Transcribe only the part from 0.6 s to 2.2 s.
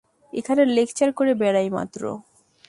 Lecture করে বেড়াই মাত্র।